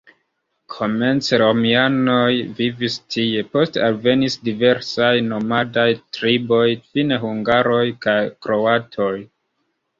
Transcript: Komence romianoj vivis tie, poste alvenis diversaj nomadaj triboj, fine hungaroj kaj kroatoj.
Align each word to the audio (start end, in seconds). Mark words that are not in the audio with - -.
Komence 0.75 1.37
romianoj 1.41 2.31
vivis 2.61 2.95
tie, 3.17 3.43
poste 3.57 3.85
alvenis 3.89 4.39
diversaj 4.49 5.11
nomadaj 5.29 5.87
triboj, 6.19 6.65
fine 6.91 7.23
hungaroj 7.29 7.87
kaj 8.09 8.21
kroatoj. 8.47 9.15